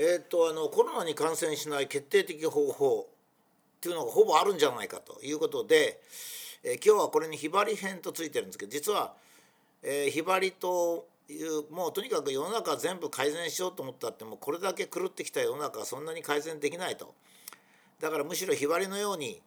[0.00, 6.00] えー、とあのコロナに感染しない決定的方法っていうのがほぼあるんじゃないかということで、
[6.62, 9.12] えー、今日はこれにひばり編とついてるんですけど実は、
[9.82, 17.12] えー、ひばりというもうとにかく世の中全部改善しようと思ったってもうこれだけ狂ってきた世の中はそんなに改善できないと。
[18.00, 19.40] だからむしろひばりのように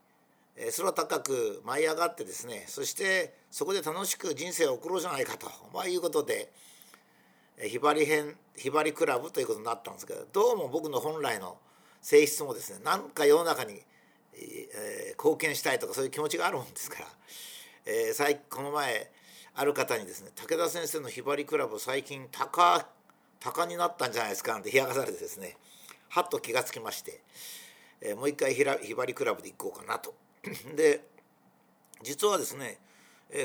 [0.75, 6.51] 空高く舞い上がってですねそしてそこで楽しく人生を送ろうじゃないかと、まあ、いうことで
[7.63, 11.57] ひばり編ひばりクラブということになったんですけどどうも僕の本来の
[12.01, 13.81] 性質もですねなんか世の中に、
[14.33, 17.05] えー、貢献したいとかそういう気持ちがあるもんですから、
[17.85, 19.11] えー、最この前
[19.53, 22.85] ある方にですね武田先生のひばりクラブ最近高
[23.39, 25.57] 高になったんじゃないですかなんて冷やかされてですね
[26.09, 27.21] はっと気がつきまして、
[28.01, 28.63] えー、もう一回ひ
[28.95, 30.13] ばりクラブで行こうかなと。
[30.75, 31.01] で
[32.01, 32.79] 実はですね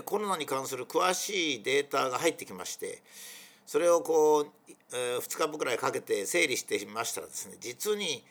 [0.05, 3.03] コロナに関する詳しいデータが入ってきまして
[3.67, 4.47] それをこう、
[4.93, 8.25] えー、2日分くらいかけて整理してみましたらですね実に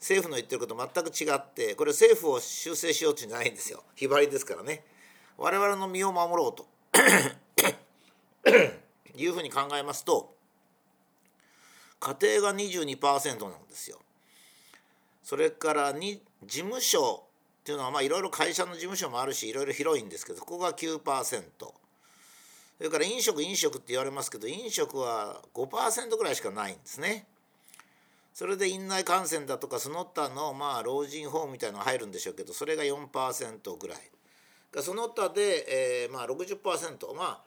[0.00, 3.82] 政府の言ってること全く違ってこれ政府を修正しようっていうんじゃないんですよ。
[3.94, 4.84] ひばりですからね。
[5.36, 6.66] 我々の身を守ろうと。
[9.16, 10.32] いうふうに考えますと
[11.98, 13.98] 家庭が22%なんですよ。
[15.24, 17.24] それからに事務所
[17.60, 21.42] っていうのはまあいろいろ会社の事務所もあるしいろいろ広いんですけどここが9%
[22.78, 27.26] それから飲食飲食って言われますけど飲食は5%ぐらいしかないんですね。
[28.32, 33.98] それで院内感染だとかその他のまあ老人ホームみたいなのが入るんでしょうけどそれが4%ぐらい。
[34.80, 37.40] その他で、えー、まあ60%まあ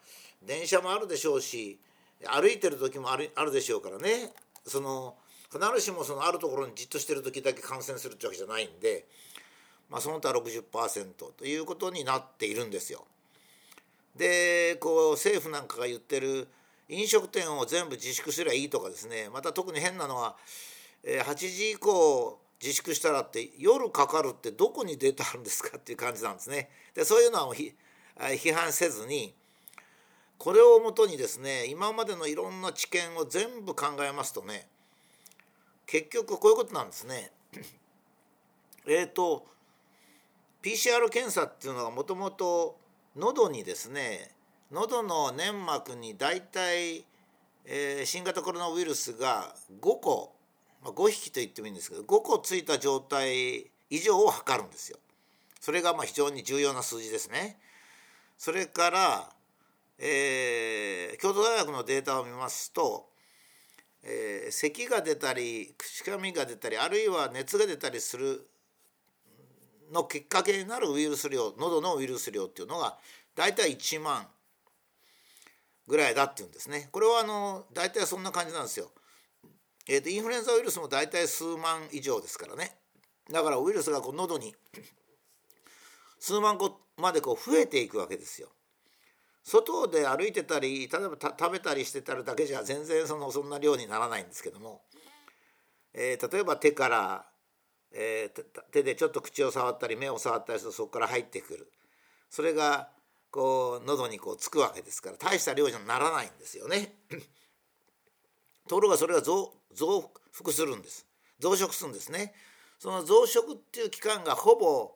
[0.44, 1.80] 電車もあるでしょうし
[2.26, 4.34] 歩いてる時もあるあるでしょうからね
[4.66, 5.16] その
[5.52, 9.06] 必ずしもそのあるところにじっとしてる時だけ感染するってわけじゃないんで、
[9.90, 13.06] まあ、その他60%ということになっているんですよ。
[14.16, 16.48] でこう政府なんかが言ってる
[16.90, 20.36] 飲食店を全部自粛すればいいとかですねまた特に変なのは
[21.04, 26.70] 8時以降自粛したらって夜かかるってどこにデータあるんですかっていう感じなんですね。
[26.94, 29.34] でそういうのは批判せずに
[30.38, 34.68] これをもとにですね今までのいろんな知見を全部考えますとね
[35.88, 37.32] 結局こういうことなんですね。
[38.88, 39.48] えっ、ー、と
[40.62, 42.78] PCR 検査っていうのがもともと
[43.16, 44.32] 喉にですね
[44.72, 47.06] 喉の粘膜に大体、
[47.66, 50.36] えー、新型コロナウイルスが5個、
[50.84, 54.98] まあ、5匹と言ってもいいんですけど5個ついた状態以上を測るんですよ。
[55.60, 57.60] それがまあ非常に重要な数字ですね。
[58.38, 59.30] それから
[60.04, 63.08] えー、京都大学のデータを見ますと、
[64.04, 68.48] えー、咳が出たりくしかみが出たりあるいは熱が出たりする
[69.92, 72.98] のきっかけになるウイルス量喉のウイルス量っていうのが
[73.36, 74.28] 大体1万
[75.88, 76.90] ぐらいだっていうんですね。
[76.92, 78.92] これはあの大体そんな感じなんですよ。
[79.88, 82.78] えーと、インフルエンザウイルスも大体数万以上ですからね。
[83.32, 84.56] だからウイルスがこう喉に
[86.20, 88.50] 数万個までこう増えていくわけですよ。
[89.44, 94.84] 外で歩いてたり例えば食べたりしてたらだけじゃ全然そのそんな量にならないんですけども、
[95.94, 97.31] えー、例えば手から、
[97.94, 101.72] えー、手でちょっと口を触ったり目を触ったりするとそこから入ってくる
[102.30, 102.90] それが
[103.32, 106.94] こう喉にこうつくわけですから大した量じゃならないんですよね。
[108.68, 111.06] ところがそれが増増幅するんです
[111.40, 112.34] 増殖するんですね。
[112.78, 114.92] その増殖っていう期間がほぼ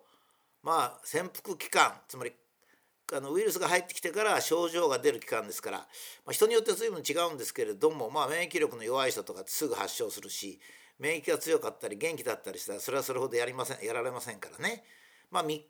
[0.63, 2.33] まあ潜伏期間つまり
[3.13, 5.85] あのウイルスが入ってきてから症状が出る期間ですから、ま
[6.29, 10.59] あ、人によって随分違うんですけれども、まあ、免疫力の弱い人とかすぐ発症するし
[10.99, 14.83] 免疫が強かったり元気だったりしたらそれはそれほどやりませんやられませんからね、
[15.31, 15.63] まあ、3日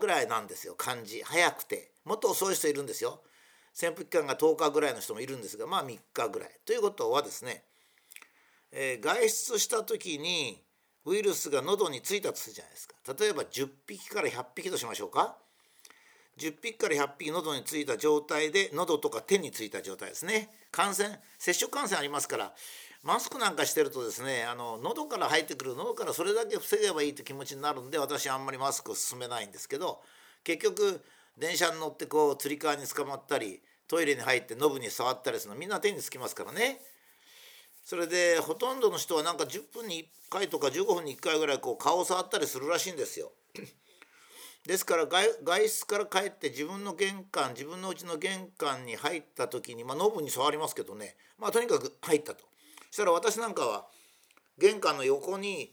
[0.00, 1.92] ぐらいなんですよ感じ早くて。
[2.04, 3.20] もっと遅い人いるんですよ。
[3.72, 6.50] 潜伏期間が10日ぐらいの人もいるんですがまあ3日ぐらい。
[6.66, 7.62] ということはですね、
[8.72, 10.62] えー、外出した時に
[11.04, 12.94] ウイルスが喉についたとするじゃないですか。
[13.18, 15.36] 例えば10匹から100匹としましょうか。
[16.38, 20.50] 10匹から100匹喉についた状態で喉とか手についた状態ですね。
[20.70, 22.52] 感染接触感染ありますから
[23.02, 30.00] マスクなんかしてるとですねあの喉から入ってくる喉からそれだけ防げばいいって気持ちになるんで私あんまりマスクを勧めないんですけど
[30.44, 31.02] 結局
[31.36, 36.78] 電車に乗ってこうつり革に捕まったりトイレに入ってノブに触ったりするのみんな手につきますからね。
[37.84, 43.32] それでほとんどの人はなんか10分に1回とか15分に1回ぐらいこう顔を触ったりするらしいんですよ。
[44.64, 51.16] ですから外出から帰って自分の玄関自分の家の玄関に入った時にまあノブに触りますけどね。
[51.36, 52.51] まあとにかく入ったと。
[52.92, 53.86] したら私なんかは
[54.58, 55.72] 玄関の横に、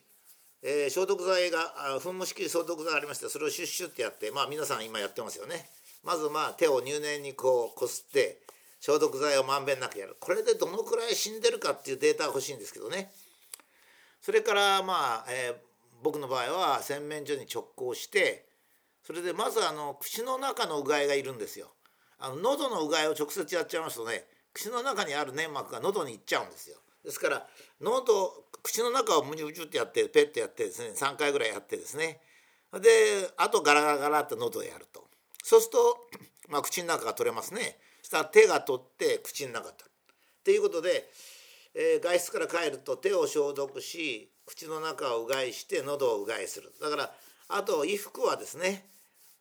[0.63, 1.60] えー、消毒剤が
[2.00, 5.69] 噴霧式消毒剤がありましてそれをシュッシュってやってまあ皆さん今やってますよね
[6.01, 8.39] まずまあ手を入念にこうこすって
[8.80, 13.12] 消毒剤をまんべんなくやるこれでどのくらい死んでるかっていうデータが欲しいんですけどね
[14.22, 15.56] それからまあ、えー、
[16.01, 18.45] 僕の場合は洗面所に直行して
[19.04, 21.68] それでまずあの口の中のうがいがいるんですよ。
[22.19, 24.24] あの喉のうがいを直接やっちゃいますとね
[24.54, 26.77] 口の中にある粘膜が喉に行っちゃうんですよ。
[27.10, 27.48] ですから
[27.82, 32.20] 喉口の中をムチムチってやってペッてやってですね3回ぐらいやってですね。
[32.72, 32.80] で
[33.38, 35.04] あとガラガラガラって喉をやると。
[35.44, 35.80] そうすると、
[36.50, 37.80] まあ、口の中が取れますね。
[38.02, 39.92] そしたら手が取って口の中取る。
[40.40, 41.10] っていうことで、
[41.74, 46.72] えー、外出から帰ると手を消毒し口の中をうがいして喉をうがいする。
[46.80, 47.12] だから
[47.48, 48.86] あと衣服はですね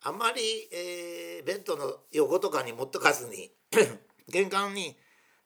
[0.01, 0.41] あまり、
[0.73, 3.51] えー、ベッドの横とかに持ってかずに
[4.27, 4.97] 玄関に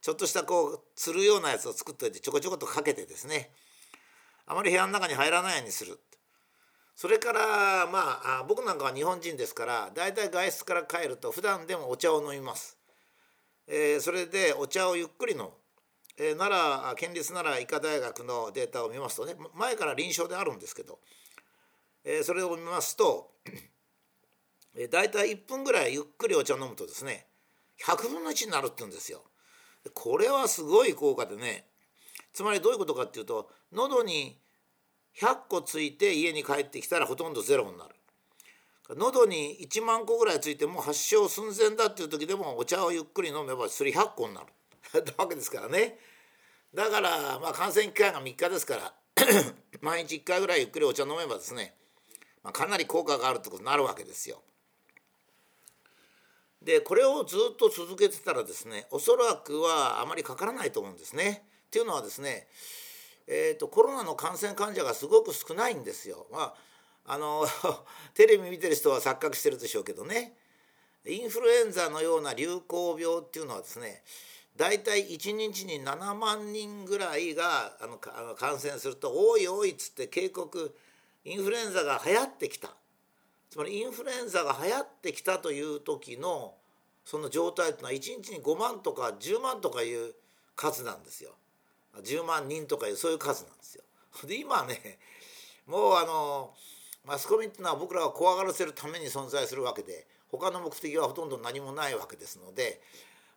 [0.04, 3.52] ちょっとしたこうつるようなやつを作っといてちょこちょことかけてですね。
[4.46, 5.98] あまり部屋の中に入らないようにする。
[6.94, 12.78] それからまあ僕なんかは日本人ですから大体外出から帰ると普段でもお茶を飲みます、
[13.68, 15.50] えー、それでお茶をゆっくり飲む、
[16.20, 21.00] えー、奈良県立奈良医科大学のデータを見ますとね前から臨床であるんですけど、
[22.06, 23.32] えー、それを見ますと、
[24.78, 27.26] えー、大体1分ぐらいゆっくりお茶を飲むとですね
[27.84, 29.24] 100分の1になるって言うんですよ。
[29.94, 31.66] これはすごい効果でね。
[32.34, 34.40] つまりどういうことかっていうと喉に
[35.20, 37.96] 100個ついて家に帰ってきたらほとんどゼロになる。
[38.96, 44.48] 喉に1万個ぐらいついてもう発症寸前だっていう時でもお茶をゆっくり飲めばそれ100個になる。
[45.18, 46.00] わけですからね。
[46.74, 48.94] だからまあ感染期間が3日ですから
[49.82, 51.76] 毎日1回ぐらいゆっくりお茶飲めばですね、
[52.44, 54.42] まあ、かなり効果があるってことになるわけですよ。
[56.64, 61.44] でこれをずっと続けてたらですねおそらくはあまりかからないと思うんですね。
[61.68, 62.48] っていうのはですね、
[63.28, 66.28] えーと、コロナの感染患者がすごく少ないんですよ。
[66.32, 66.54] まあ
[67.06, 67.46] あの
[68.14, 70.38] テレビ見てる人は錯覚してるでしょうけどね
[71.06, 74.04] インフルエンザのような流行病っていうのはですね
[74.56, 80.74] 大体1日に7万人ぐらいがあの感染すると「おいおい」っつって警告
[81.26, 82.74] インフルエンザが流行ってきた
[83.54, 86.56] つまりインフルエンザが流行ってきたという時の
[87.06, 90.16] その状態っていうのは1日に5万とか10万とかいう
[90.56, 91.36] 数なんですよ。
[92.02, 93.84] 10万人とかいうそういう数なんですよ。
[94.26, 94.98] で今ね
[95.68, 96.56] もうあの
[97.06, 102.82] マスコミっていうのは僕らを怖がらせるために存在するわけで他の目的はほとんど何もないわけですので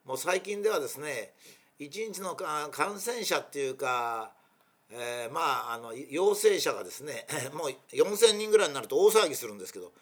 [0.07, 1.35] もう最近ではですね
[1.79, 4.33] 1日の感染者っていうか
[4.91, 9.93] えー、まああの陽性者がですね もう4,000人ぐらいになると大騒ぎするんですけど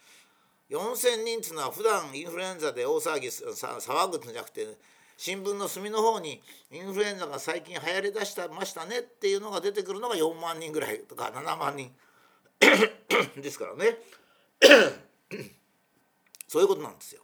[0.71, 4.77] 4,000人っていうのは普段インフルエンザで大騒ぎ騒ぐんじゃなくて
[5.17, 11.95] 新聞の隅の方にインフルエンザが最近流行りだしたましたねっていうのが出てくるのが4万人ぐらいとか7万人
[13.41, 13.99] ですからね
[16.49, 17.23] そういうことなんですよ。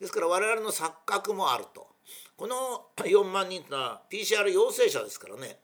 [0.00, 1.88] ですから我々の錯覚もあると。
[2.36, 5.58] この4万人ってのは PCR 陽性者ですからね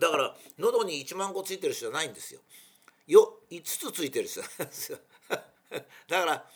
[0.00, 2.40] だから喉に1万個ついてる人じゃないんですよ。
[3.06, 4.98] よ5つついてる人なんですよ。
[6.08, 6.50] だから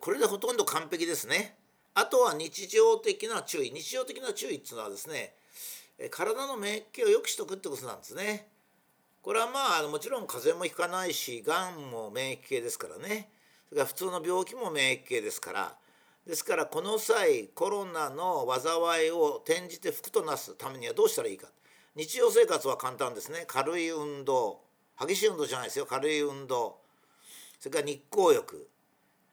[0.00, 1.56] これでほとんど完璧ですね。
[1.94, 5.34] あとは日常的な注意日常的な注意っていうのはですね
[6.10, 8.48] 体の免疫を良くしとくってことなんですね。
[9.22, 13.30] これはまあもちろん風邪もひかないしがんも免疫系ですからね
[13.68, 15.76] それから普通の病気も免疫系ですから
[16.28, 21.48] ですからこの際コロナの災いを転じて福となすためにはどうしたらいいか。
[21.96, 23.44] 日常生活は簡単ですね。
[23.46, 24.60] 軽い運動。
[25.00, 25.86] 激しい運動じゃないですよ。
[25.86, 26.80] 軽い運動。
[27.58, 28.68] それから日光浴。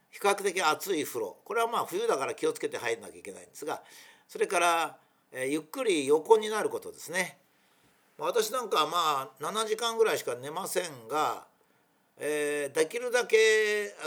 [0.09, 1.37] 比較的熱い風呂。
[1.43, 3.83] これはまあ冬だから気をつけて入らなきゃいけないんですが。
[4.29, 4.97] それから、
[5.33, 7.37] えゆっくり横になることですね。
[8.17, 11.45] 私なんかはまあ7時間ぐらいしか寝ませんが
[12.17, 13.38] えー、できるだけ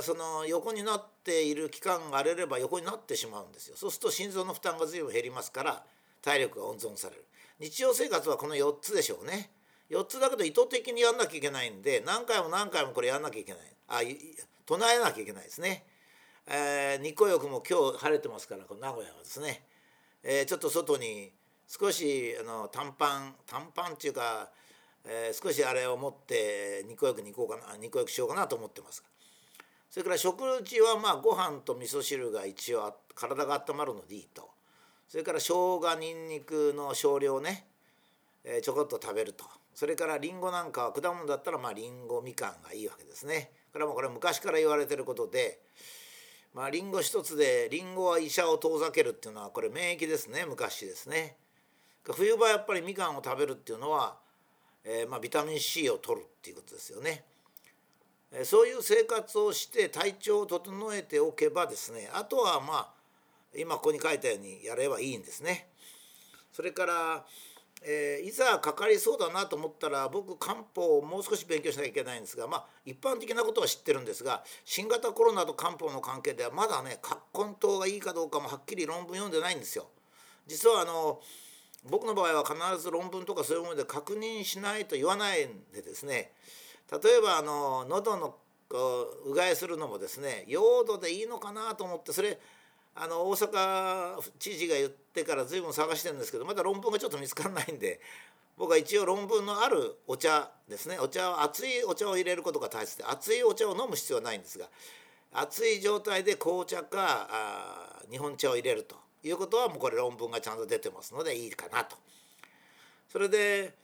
[0.02, 3.76] その横になっている期間が荒れれば横になってしまうんですよ。
[3.76, 5.82] そうすると心臓の負担が随分減りますから
[6.22, 7.24] 体力が温存される。
[7.60, 9.50] 日常生活はこの4つでしょうね。
[9.90, 13.60] 4つだけど意図的にやんなきゃいけないんで何回も何回もこれやんなきゃいけない。
[13.88, 14.02] あ
[14.66, 15.82] 唱えなきゃいけないですね、
[16.46, 19.62] えー、日光浴も今日晴れてますからこの名古屋はですね、
[20.22, 21.32] えー、ちょっと外に
[21.66, 24.50] 少しあの短パン短パンっていうか
[25.04, 29.02] えー、少しあれを持って肉焼に行こうかな肉焼しようかなと思ってます。
[29.90, 34.50] それから食事はまあご飯と味噌汁が一応体が温まるのでいいと。
[35.08, 37.66] それから生姜にんにくの少量ね、
[38.44, 39.44] えー、ちょこっと食べると。
[39.74, 43.52] それからりんごなんかは果物だったらまありんごみかんがいいわけですね。
[43.72, 45.60] これはもうこれ昔から言われてることで
[46.52, 50.44] まありんご一つでりんごは医者を遠ざけるっていうのはこれ免疫ですね。
[50.46, 51.36] 昔ですね。
[52.04, 54.18] 冬場やっぱりみかんを食べるっていうのは
[54.84, 57.24] えー、まあ、ビタミン C を取るっていうことですよね。
[58.32, 62.94] えー、そういう生活をして体調を整えておけばですねあとはまあ
[63.56, 65.68] 今ここに書いたようにやればいいんですね。
[66.52, 67.24] それから
[67.82, 77.20] えー、いざかかりそうだなと思ったら僕漢方をもう少し勉強しなきゃいけないんですがまあ一般的なことは知ってるんですが新型コロナと漢方の関係ではまだね葛
[77.50, 79.86] 根湯がいいかどうかもはっきり論文読んでないんですよ。
[80.46, 81.20] 実はあの
[81.84, 86.32] 僕の場合は必ず論文とかそういうもので確認しないと言わないんでですね
[86.90, 88.34] 例えばあの喉の
[88.70, 92.38] うがいするのもですね用土でいいのかなと思ってそれ
[92.94, 98.00] あの大阪知事が言ってから随分探してるんですけどまだ論文がちょっと見つからないんで
[98.58, 104.66] 僕は一応論文のあるお茶ですねお茶は熱いお茶を入れることが大切で熱いお茶を飲む必要はないんですが
[105.32, 108.96] 熱い状態で紅茶かあ日本茶を入れると。
[109.22, 111.96] いうことはもうこれ論文がちゃんと出てますのでいいかなと。
[113.10, 113.74] それで、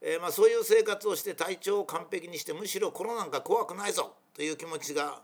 [0.00, 5.20] えー、まあ、そういう生活をして体調を完璧にしてむしろコロナなんか怖くないぞという気持ちが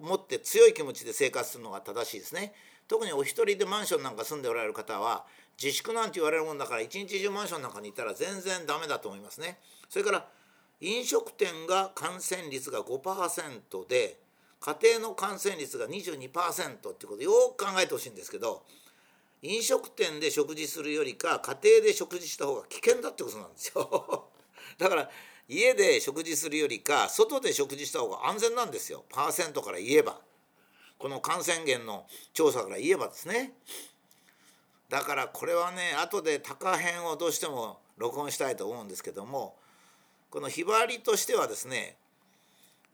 [0.00, 2.52] 持って強い気持ちで生活するのが正しいですね。
[2.88, 5.24] 特にお一人でマンションなんか住んでおられる方は
[5.62, 9.58] 自粛なんて言われるもんだから一日中マンションなんかにいたら全然ダメだと思いますね。
[9.88, 10.26] それから
[10.80, 14.18] 飲食店が感染率が5%で
[14.60, 18.62] 家庭の感染率が22%っていうことよく考えてほしいんですけど
[19.44, 24.30] 飲食店で食事するよりか家庭で食事した方が危険だってことなんですよ。
[24.78, 25.10] だから
[25.46, 29.04] 家で食事するよりか外で食事した方が安全なんですよ。
[29.10, 30.18] パーセントから言えば。
[30.96, 33.52] この感染源の調査から言えばですね。
[34.88, 39.56] だからこれはね後で高編をどうしても録音したいと思うんですけども
[40.30, 41.96] このひばりとしてはですね、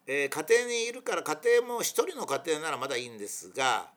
[0.06, 3.90] えー、家庭にいるから家庭も一人の家庭ならまだいいんですが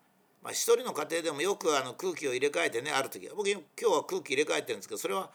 [0.43, 5.29] まあ、一人の家庭でもよくあの空気を入れ替えてねある時僕今日は空気入れ替えてるんですけどそれは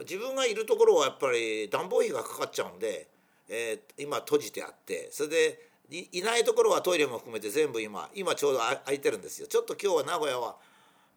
[0.00, 3.08] 自分がいるところはやっぱり暖房費がかかっちゃうんで、
[3.48, 10.56] えー、今閉じてあってそれでいないところはトイレも含めて全部今今ちょうど空いてるんですよちょっと今日は名古屋は、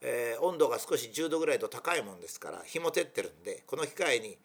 [0.01, 4.37] えー、温度が少し10度ぐらいと高いもんですから日も照ってるんでこの機会に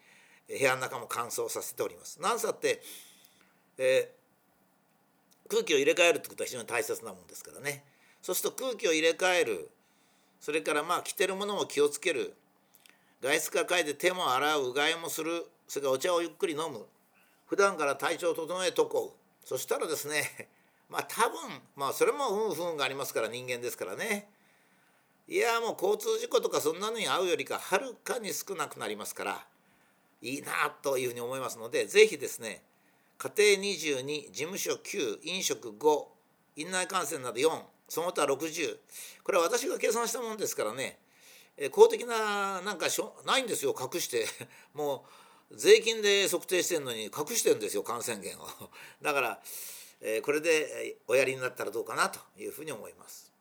[0.48, 2.20] 部屋の中も乾燥させております。
[2.20, 2.82] なんさって、
[3.78, 7.82] えー、空気を入れ替えるってことは非常に大切なもんですからね。
[8.24, 9.68] そうすると空気を入れ替える。
[10.40, 12.34] それからまあ着てるものも気をつける。
[13.20, 15.44] 外出かえて手も洗ううがいもする。
[15.68, 16.86] それからお茶をゆっくり飲む。
[17.44, 19.46] 普段から体調を整えとこう。
[19.46, 20.48] そしたらですね
[20.88, 21.38] まあ多分
[21.76, 24.30] まあそれも運不運がありますから人間ですからね。
[25.28, 29.46] いやもう交通事故とかそんなのに遭うよりかはるかに少なくなりますから
[30.22, 32.62] いいなというふうに思いますので是非ですね
[33.18, 36.04] 家庭22事務所9飲食5
[36.56, 38.76] 院内感染など4その他60
[39.22, 40.98] これは私が計算したものですからね。
[41.70, 44.26] 公的ななんかしょないんですよ隠して。
[44.74, 45.06] も
[45.50, 48.48] う税金で測定してるのに隠してるんですよ感染源を。
[49.00, 49.42] だから、
[50.22, 53.33] これでおやりになったらどうかなというふうに思います。